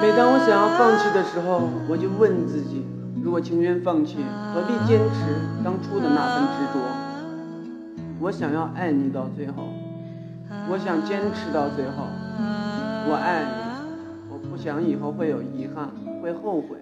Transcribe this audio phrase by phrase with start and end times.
[0.00, 2.86] 每当我想要放弃的时候，我就问自己：
[3.22, 4.18] 如果情愿放弃，
[4.54, 5.34] 何必坚持
[5.64, 6.78] 当初的那份执着？
[8.20, 9.68] 我想要爱你到最后，
[10.70, 12.06] 我想坚持到最后。
[13.10, 13.50] 我爱你，
[14.30, 15.90] 我不想以后会有遗憾，
[16.22, 16.78] 会后悔。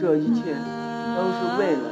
[0.00, 0.54] 这一切
[1.14, 1.90] 都是为了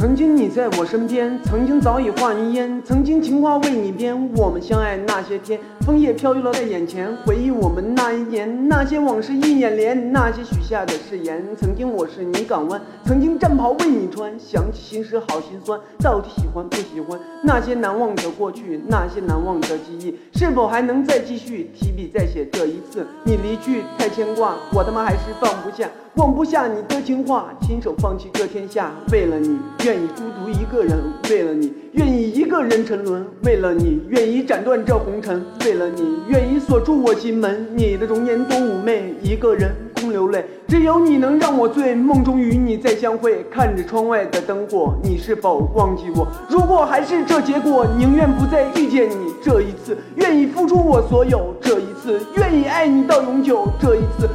[0.00, 4.16] 曾经你在我身边，曾经早已化云烟，曾经情话为你编。
[4.34, 11.44] 我们相爱那些天，枫叶飘落在眼前，回忆我们那一年，那些往事一眼连，那些许下的誓言。
[11.54, 17.20] 曾经我是你港湾，曾经战袍为你穿，想起心事好心酸，到底喜欢不喜欢？
[17.44, 21.70] 那些难忘的过去，那些难忘的记忆，是否还能再继续？
[21.78, 25.86] 提笔再写这一次，你离去太牵挂，我他妈还是放不下。
[26.20, 30.98] 放不下你的情话，亲手放弃这天下，为了你愿意孤独一个人，
[31.30, 37.66] 为了你愿意一个人沉沦，为了你愿意斩断这红尘，为了你愿意锁住我心门。
[37.74, 41.94] 你的容颜多妩媚，一个人空流泪，只有你能让我醉。
[41.94, 46.28] 梦中与你再相会，看着窗外的灯火，你是否忘记我？
[46.50, 49.32] 如果还是这结果，宁愿不再遇见你。
[49.42, 51.54] 这一次，愿意付出我所有。
[51.62, 53.66] 这一次，愿意爱你到永久。
[53.80, 54.28] 这一次。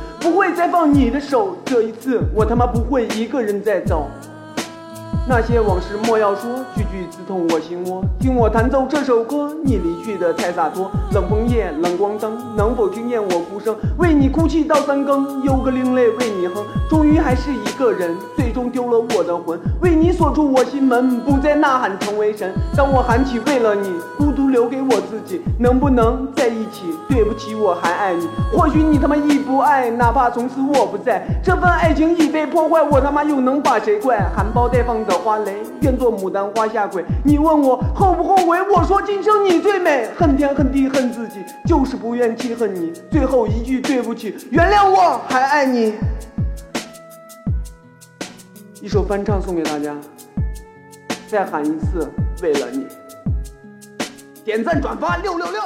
[0.67, 4.09] 放你的手，这一次我他妈不会一个人再走。
[5.27, 8.03] 那些往事莫要说，句句刺痛我心窝。
[8.19, 10.89] 听我弹奏这首歌，你离去的太洒脱。
[11.13, 13.75] 冷风夜，冷光灯，能否听见我哭声？
[13.97, 16.63] 为你哭泣到三更，有个另类为你哼。
[16.89, 19.59] 终于还是一个人，最终丢了我的魂。
[19.81, 22.53] 为你锁住我心门，不再呐喊成为神。
[22.75, 26.83] 当我喊起为了你，孤独留给我自己，能不能在一起？
[27.09, 28.27] 对不起，我还爱你。
[28.52, 34.19] 或许你他妈已不爱，哪怕从此我不在，这份爱情已被破坏，我他妈又能把谁怪？
[34.35, 35.15] 含苞待放的。
[35.25, 38.61] 花蕾愿做牡丹花下跪，你问我后不后悔？
[38.69, 40.07] 我说今生你最美。
[40.15, 42.93] 恨天恨地恨自己，就是不愿记恨你。
[43.09, 45.95] 最后一句对不起，原谅我还爱你。
[48.83, 49.95] 一首翻唱送给大家，
[51.27, 52.07] 再喊一次，
[52.44, 52.85] 为了你。
[54.44, 55.61] 点赞转发六六六。